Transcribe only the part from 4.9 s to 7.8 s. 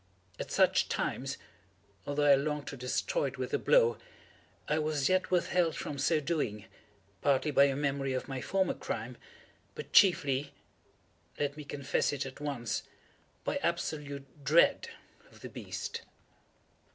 yet withheld from so doing, partly by a